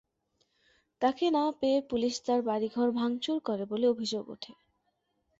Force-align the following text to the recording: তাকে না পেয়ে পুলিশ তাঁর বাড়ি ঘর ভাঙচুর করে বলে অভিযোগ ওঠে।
তাকে 1.01 1.25
না 1.31 1.43
পেয়ে 1.59 1.79
পুলিশ 1.89 2.13
তাঁর 2.25 2.41
বাড়ি 2.41 2.67
ঘর 2.73 2.87
ভাঙচুর 2.91 3.37
করে 3.39 3.63
বলে 3.65 3.85
অভিযোগ 3.87 4.23
ওঠে। 4.29 4.53